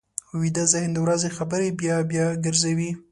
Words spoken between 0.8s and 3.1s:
د ورځې خبرې بیا بیا ګرځوي